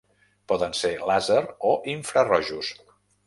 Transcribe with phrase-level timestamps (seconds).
[0.51, 2.73] Poden ser làser o infrarrojos.